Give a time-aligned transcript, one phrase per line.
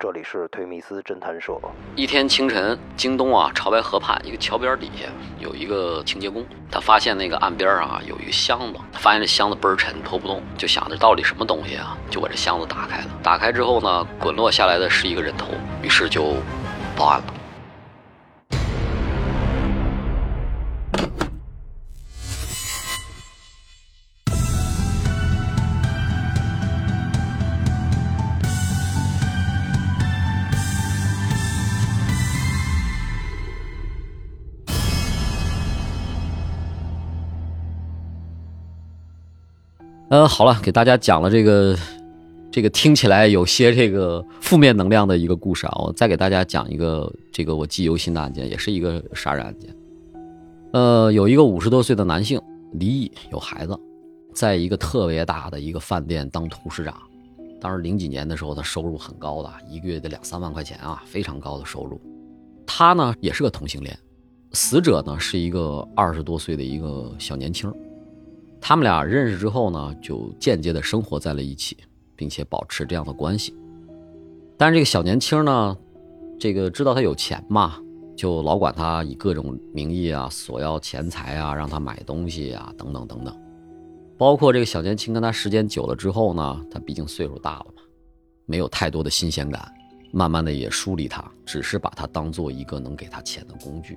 [0.00, 1.58] 这里是推密斯侦探社。
[1.96, 5.08] 一天清晨，京东啊潮白河畔一个桥边底下
[5.40, 13.06] 有一个清洁工，他发现那个岸边啊有一个箱子，发现这箱子倍儿沉，拖不动，就想着到底什么东西啊，就把这箱子打开了。
[13.24, 15.48] 打开之后呢，滚落下来的是一个人头，
[15.82, 16.36] 于是就
[16.96, 17.34] 报案了。
[40.10, 41.76] 呃，好了，给大家讲了这个，
[42.50, 45.82] 这个听起来有些这个负面能量的一个故事啊。
[45.84, 49.68] 我再给大家讲一个这个我记忆犹新的案件，也是一个杀人案件。
[50.72, 52.40] 呃，有一个五十多岁的男性
[52.72, 53.78] 离异有孩子，
[54.32, 56.94] 在一个特别大的一个饭店当厨师长。
[57.60, 62.00] 当时零几年的时候，他收入很高的，一个月得两三万块钱啊，非常高的收入。
[62.66, 63.98] 他呢也是个同性恋，
[64.52, 67.70] 死者呢是一个二十多岁的一个小年轻。
[68.60, 71.76] 他们俩认识之后呢，就间接的生活在了一起，
[72.16, 73.54] 并且保持这样的关系。
[74.56, 75.76] 但是这个小年轻呢，
[76.38, 77.80] 这个知道他有钱嘛，
[78.16, 83.34] 就老管他以各种名义啊索要钱财啊，让他买东西啊，等等等等。
[84.18, 87.82] 包括这个小年轻跟他时间久了之后呢，他毕竟岁数大了嘛，
[88.46, 89.72] 没有太多的新鲜感，
[90.10, 93.96] 慢慢的也疏离他，只是把他当做一个能给他钱的工具。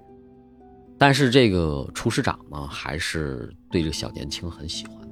[1.02, 5.08] 但是这个厨师长呢，还是对这个小年轻很喜欢的。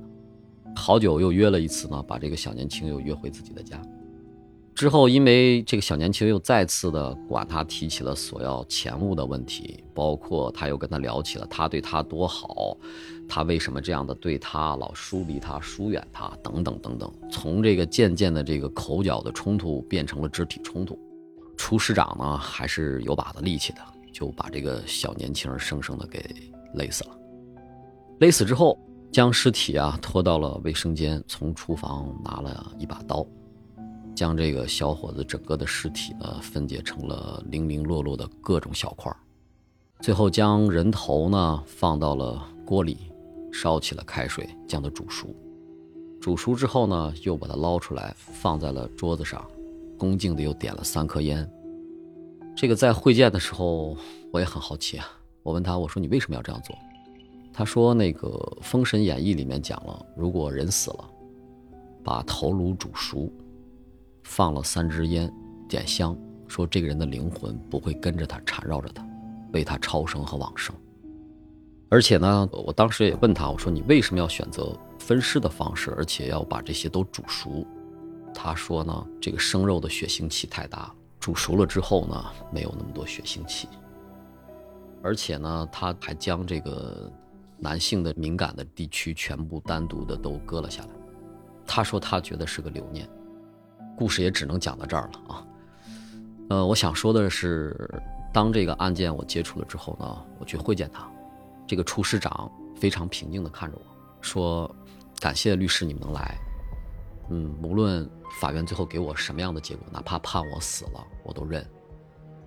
[0.75, 3.81] 好久又约了一次呢，把这个小年轻又约回自己的家。
[4.75, 12.77] 之后，因为这个小年轻又再次的管他提起了索要钱物的问题，包括他又跟他聊起了他对他多好，
[13.27, 17.11] 他为什么这样的对他，老疏离他、疏远他等等等等。
[17.31, 20.99] 从这个渐渐的这个口角的冲突变成了肢体冲突。
[21.57, 23.79] 厨师长呢，还是有把子力气的。
[24.11, 26.23] 就把这个小年轻生生的给
[26.73, 27.17] 勒死了。
[28.19, 28.77] 勒死之后，
[29.11, 33.25] 将尸体啊拖到了卫生间，从厨房拿了一把刀，
[34.13, 39.11] 将这个小伙子整个的尸体呢分解成了零零落落的各种小块
[40.01, 43.11] 最后将人头呢放到了锅里，
[43.51, 45.33] 烧起了开水，将它煮熟。
[46.21, 49.45] 煮熟之后呢，又把它捞出来，放在了桌子上，
[49.97, 51.49] 恭敬的又点了三颗烟。
[52.55, 53.95] 这个在会见的时候，
[54.31, 55.07] 我也很好奇啊。
[55.43, 56.75] 我问他，我说你为什么要这样做？
[57.53, 58.27] 他说那个
[58.61, 61.09] 《封神演义》里面讲了，如果人死了，
[62.03, 63.31] 把头颅煮熟，
[64.23, 65.31] 放了三支烟，
[65.67, 66.15] 点香，
[66.47, 69.05] 说这个人的灵魂不会跟着他缠绕着他，
[69.53, 70.75] 为他超生和往生。
[71.89, 77.65] 而且呢，我当时也问他，我说你为什么要选择分尸的方式，而且要把这些都煮熟？
[78.33, 80.95] 他说呢，这个生肉的血腥气太大了。
[81.19, 83.67] 煮熟了之后呢，没有那么多血腥气，
[85.03, 87.11] 而且呢，他还将这个
[87.57, 90.89] 男性的敏感的地区全部单独的都割了下来。
[91.65, 93.07] 他说他觉得是个留念。
[93.97, 95.45] 故事也只能讲到这儿了啊。
[96.49, 98.01] 呃，我想说的是，
[98.33, 101.05] 当这个案件我接触了之后呢，我去会见他，
[101.67, 103.83] 这个厨师长非常平静的看着我
[104.21, 104.73] 说
[105.19, 106.37] ：“感谢律师你们能来。”
[107.29, 108.09] 嗯，无论
[108.39, 111.65] 法院最后给我什么样的结果，哪怕判我死了，我都认。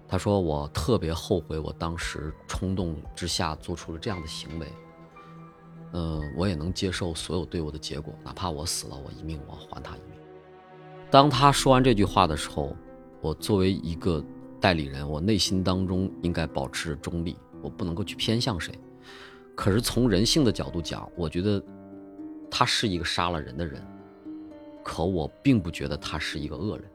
[0.09, 4.67] 他说我特别后悔，我当时冲动之下做出了这样的行为。
[5.95, 10.19] 嗯，我也能接受所有对我的结果，哪怕我死了，我一命我还他一命。
[11.11, 12.77] 当他说完这句话的时候，
[13.21, 14.25] 我作为一个
[14.61, 18.75] 代理人，我内心当中应该保持中立，我不能够去偏向谁。
[19.55, 21.63] 可是从人性的角度讲，我觉得
[22.51, 23.87] 他是一个杀了人的人。
[24.85, 26.91] 可我并不觉得他是一个恶人。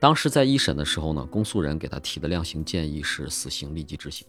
[0.00, 4.26] 当时在一审的时候呢，公诉人给他提的量刑建议是死刑立即执行。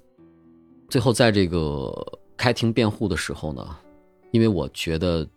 [0.90, 3.78] 最后在这个开庭辩护的时候呢，
[4.32, 5.28] 因为我觉得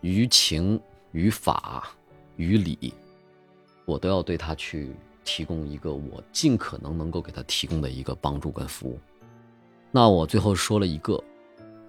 [0.00, 0.80] 于情
[1.12, 1.88] 于法
[2.36, 2.92] 于理，
[3.84, 4.90] 我都要对他去
[5.24, 8.98] 提供一个我尽可能能够给他提供的一个帮助跟服务。
[9.90, 11.22] 那我最后说了一个。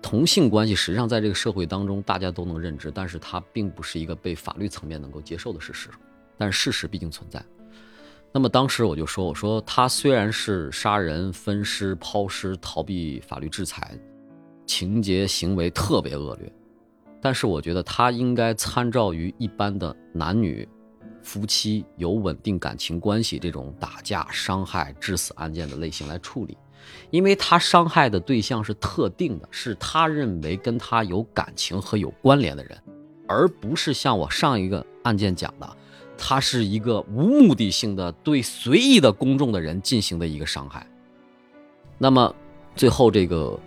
[0.03, 5.89] 同性关系实际上在这个社会当中大家都能认知，但是它并不是一个被法律层面能够接受的事实。
[6.37, 7.43] 但是事实毕竟存在。
[8.31, 13.97] 那么当时我就说：“我说他虽然是杀人、分尸、抛尸、逃避法律制裁，
[14.65, 16.51] 情节行为特别恶劣，
[17.21, 20.67] 但是我觉得他应该参照于一般的男女
[21.21, 26.57] 夫妻有稳定感情关系这种打架、伤害、致死案件的类型来处理。”
[27.09, 32.77] 因为他伤害的对象是特定的，是他认为跟他有感情和有关联的人，
[33.27, 35.77] 而不是像我上一个案件讲的，
[36.17, 40.87] 他是一个无目的性的对随意的公众的人进行的一个伤害。
[41.97, 42.33] 那么
[42.75, 43.59] 最后这个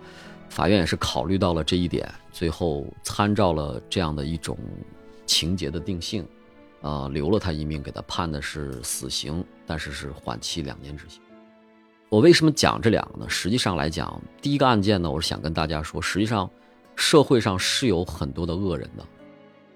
[0.49, 4.57] 法院也是考虑到了这一点，最后参照了这样的一种
[5.25, 6.25] 情节的定性，
[6.81, 11.21] 啊，留了他一命，给他判的是死刑，但是是缓期两年执行。
[12.09, 13.25] 我为什么讲这两个呢？
[13.27, 16.49] 实际上来讲，第一个案件呢，我是想跟大家说，实际上
[16.95, 19.03] 社会上是有很多的恶人的，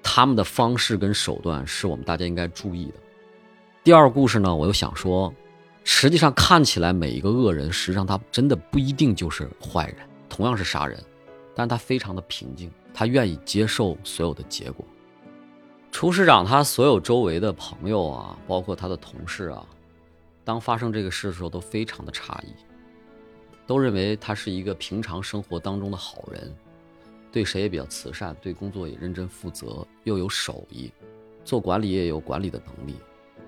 [0.01, 2.93] 他们的方式跟手段是我们大家应该注意的。
[3.83, 5.33] 第二个故事呢，我又想说，
[5.83, 9.97] 实际上看起来每一个恶人，实际上他真的不一定就是坏人，
[10.29, 10.97] 同样是杀人，
[11.53, 14.85] 但是他非常的平静，他愿意接受所有的结果。
[15.91, 19.61] 厨师长他所有周围的朋友啊，包括他的同事啊。
[20.43, 22.53] 当发生这个事的时候，都非常的诧异，
[23.67, 26.53] 都认为他是一个平常生活当中的好人，
[27.31, 30.91] 对谁也比较慈善，对工作也认真负责，又有手艺，
[31.45, 32.95] 做管理也有管理的能力，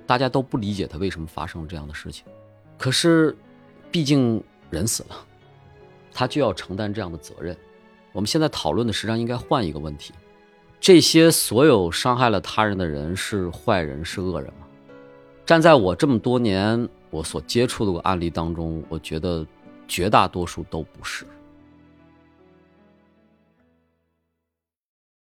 [0.05, 2.25] 大家都不理解他为什么发生了这样的事情。
[2.77, 3.35] 可是，
[3.91, 5.25] 毕竟人死了，
[6.11, 7.57] 他就要承担这样的责任。
[8.11, 10.13] 我们现在讨论的实际上应该换一个问题：
[10.79, 14.67] 这些所有伤害了他人的人是坏人是恶人吗？
[15.45, 19.45] 站在我这么多年我所接触的案例当中，我觉得
[19.89, 21.25] 绝大多数都不是。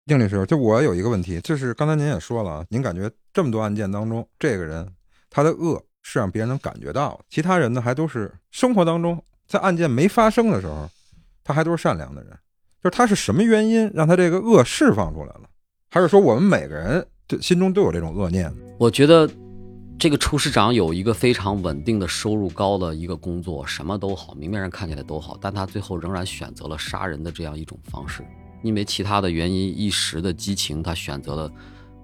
[0.07, 4.85] 丁律师，就我有一个问题，就是刚才您也说了，您感觉这么多案件当中，这个人
[5.31, 10.91] 他的恶是让别人能感觉到，其他人呢还都是生活当中在案件没发生的时候，
[11.45, 12.33] 他还都是善良的人，
[12.83, 15.43] 就是他是什么原因让他这个恶释放出来了？
[15.89, 17.07] 还是说我们每个人
[17.41, 18.53] 心中都有这种恶念？
[18.77, 19.31] 我觉得。
[20.01, 28.25] 这个厨师长有一个非常稳定的收入高的一个工作，什么都好，明面上看起来都好，但他最后仍然选择了杀人的这样一种方式，
[28.63, 31.53] 因为其他的原因，一时的激情，他选择了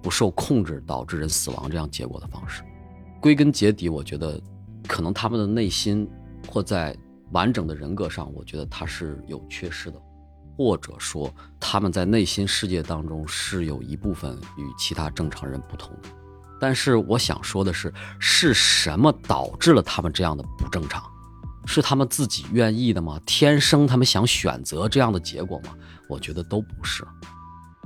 [0.02, 2.62] 不受控制导致人死亡这样结果的方式。
[3.18, 4.38] 归根结底，我觉得
[4.86, 6.06] 可能他们的内心
[6.46, 6.94] 或在
[7.30, 9.98] 完整的人格上，我觉得他是有缺失的，
[10.58, 16.10] 或者说他们在内心世界当中是有一部分与其他正常人不同的。
[16.60, 21.02] 但是我想说的是，是什么导致了他们这样的不正常？
[21.66, 23.20] 是他们自己愿意的吗？
[23.26, 25.74] 天生他们想选择这样的结果吗？
[26.08, 27.04] 我觉得都不是。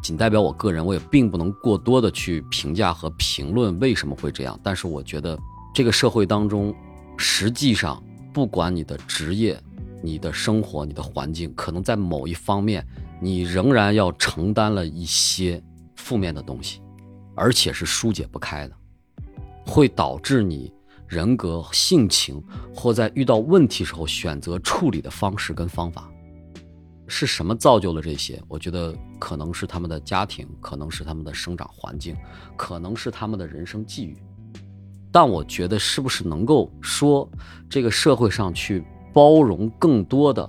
[0.02, 4.58] 仅代表我个人，我也并不能过多的去评价和评论为什么会这样。
[4.62, 5.38] 但是我觉得，
[5.74, 6.74] 这个社会当中，
[7.16, 8.02] 实际上
[8.32, 9.58] 不管你的职业、
[10.02, 12.86] 你的生活、你的环境，可能在某一方面，
[13.20, 15.62] 你仍然要承担了一些
[15.96, 16.82] 负面的东西。
[17.40, 18.74] 而且是疏解不开的，
[19.64, 20.70] 会导致你
[21.08, 22.38] 人格、性情
[22.76, 26.06] 或在遇到问题时候选择处理的方式跟方法，
[27.08, 28.38] 是什么造就了这些？
[28.46, 32.14] 我觉得可能是他们的家庭，可能是他们的生长环境，
[32.58, 34.14] 可能是他们的人生际遇。
[35.10, 37.26] 但我觉得，是不是能够说
[37.70, 38.84] 这个社会上去
[39.14, 40.48] 包容更多的？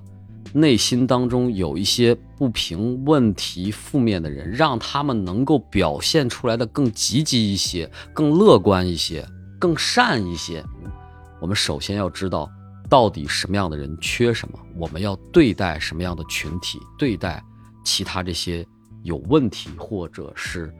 [0.53, 9.25] 内心当中有一些不平、问题、负面的人，让他们能够表现出来的更积极一些、更乐观一些、
[9.59, 10.63] 更善一些。
[11.39, 12.49] 我们首先要知道，
[12.89, 17.43] 到底什么样的人缺什么，我们要对待什么样的群体，对待
[17.83, 18.65] 其他这些
[19.03, 20.71] 有问题或者是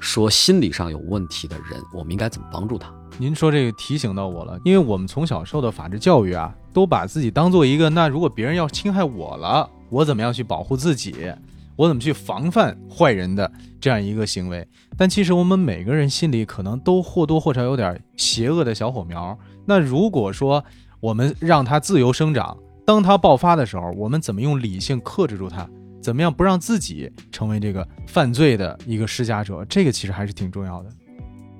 [0.00, 2.94] 说心理上有问题的人，我们应该怎么帮助他？
[3.16, 11.32] 您说这个提醒到我了，因为我们从小受的法治教育啊，都把自己当做一个，那如果别人要侵害我了，我怎么样去保护自己？
[11.74, 13.50] 我怎么去防范坏人的
[13.80, 14.66] 这样一个行为？
[14.96, 19.38] 但其实我们每个人心里可能都或多或少有点邪恶的小火苗。
[19.64, 20.64] 那如果说
[21.00, 25.68] 我们让它自由生长，当它爆发的时候，我们怎么用理性克制住它？
[26.00, 29.64] 怎么样不让自己成为这个犯罪的一个施加者？
[29.66, 30.90] 这个其实还是挺重要的。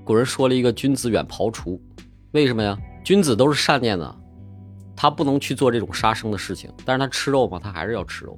[0.08, 1.78] 古人说了一个“君子远庖厨”，
[2.32, 2.78] 为什么呀？
[3.04, 4.16] 君子都是善念的，
[4.96, 8.34] 他不能去做这种杀生的事情，但是他吃肉嘛，他还是要吃肉。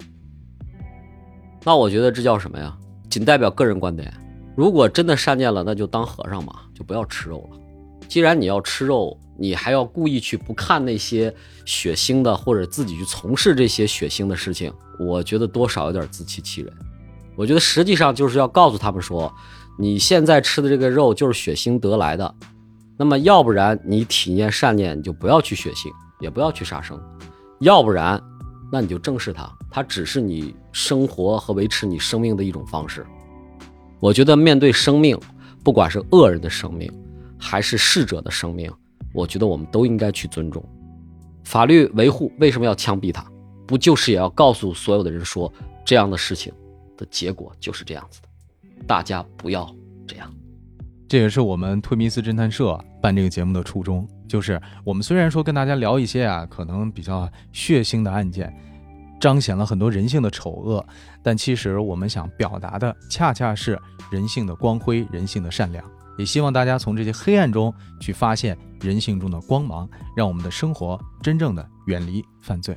[1.63, 2.77] 那我觉得这叫什么呀？
[3.09, 4.13] 仅代表个人观点。
[4.57, 7.61] 如果真的善念了，那就当和尚嘛，就不要吃肉了。
[8.09, 11.33] 既然你要吃肉，你还要故意去不看那些
[11.65, 16.73] 血腥的，或者自己去从事这些血腥的事情，我觉得多少有点自欺欺人。
[17.37, 19.33] 我觉得实际上就是要告诉他们说。
[19.81, 22.35] 你现在吃的这个肉就是血腥得来的，
[22.99, 26.99] 那么要不然你体验善念，你就不要去血腥，也不要去杀生；
[27.61, 28.23] 要不然，
[28.71, 33.07] 那你就正视它，它只是你生活和维持你生命的一种方式。
[34.01, 35.19] 我觉得面对生命，
[35.65, 36.93] 不管是恶人的生命，
[37.39, 38.71] 还是逝者的生命，
[39.15, 40.63] 我觉得我们都应该去尊重。
[41.43, 43.25] 法律维护为什么要枪毙他？
[43.67, 45.51] 不就是也要告诉所有的人说，
[45.87, 46.53] 这样的事情
[46.99, 48.29] 的结果就是这样子的。
[48.91, 49.73] 大家不要
[50.05, 50.29] 这样。
[51.09, 58.53] 这也是我们推迷斯侦探社办这个节目的初衷，就是我们虽然说跟大家聊一些啊可能比较血腥的案件，
[59.21, 60.85] 彰显了很多人性的丑恶，
[61.23, 63.79] 但其实我们想表达的恰恰是
[64.11, 65.85] 人性的光辉、人性的善良。
[66.19, 72.77] 也希望大家从这些黑暗中去发现人性中的光芒，让我们的生活真正的远离犯罪。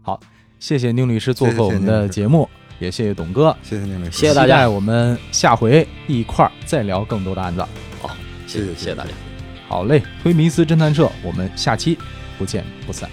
[0.00, 0.20] 好，
[0.60, 2.48] 谢谢宁律师做客我们的节目，
[2.80, 7.60] 也谢谢董哥，谢谢您，谢谢大家期待我们下回一块儿再聊更多的案子。
[8.02, 9.10] 好谢谢谢谢大家。
[9.68, 11.96] 好嘞，推迷思侦探社，我们下期
[12.36, 13.08] 不见不散。